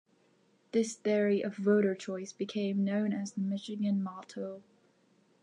This 0.71 0.95
theory 0.95 1.43
of 1.43 1.55
voter 1.57 1.93
choice 1.93 2.33
became 2.33 2.83
known 2.83 3.13
as 3.13 3.33
the 3.33 3.41
Michigan 3.41 4.01
Model. 4.01 4.63